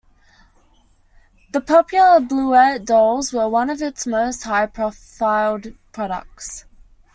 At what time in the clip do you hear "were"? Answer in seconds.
3.33-3.47